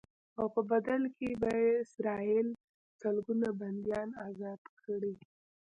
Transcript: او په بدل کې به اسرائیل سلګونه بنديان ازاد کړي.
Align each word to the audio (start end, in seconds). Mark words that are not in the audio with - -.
او 0.39 0.45
په 0.55 0.61
بدل 0.71 1.01
کې 1.17 1.29
به 1.41 1.49
اسرائیل 1.83 2.47
سلګونه 3.01 3.47
بنديان 3.61 4.09
ازاد 4.27 4.61
کړي. 4.83 5.13